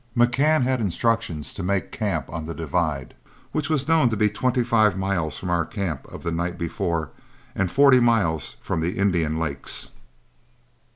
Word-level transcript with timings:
McCann 0.17 0.63
had 0.63 0.81
instructions 0.81 1.53
to 1.53 1.61
make 1.61 1.91
camp 1.91 2.27
on 2.31 2.47
the 2.47 2.55
divide, 2.55 3.13
which 3.51 3.69
was 3.69 3.87
known 3.87 4.09
to 4.09 4.17
be 4.17 4.31
twenty 4.31 4.63
five 4.63 4.97
miles 4.97 5.37
from 5.37 5.51
our 5.51 5.63
camp 5.63 6.07
of 6.07 6.23
the 6.23 6.31
night 6.31 6.57
before, 6.57 7.11
or 7.55 7.67
forty 7.67 7.99
miles 7.99 8.55
from 8.61 8.81
the 8.81 8.97
Indian 8.97 9.37
Lakes. 9.37 9.89